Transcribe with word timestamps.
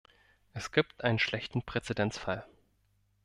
Es 0.53 0.71
gibt 0.71 1.03
einen 1.03 1.19
schlechten 1.19 1.61
Präzedenzfall. 1.61 2.43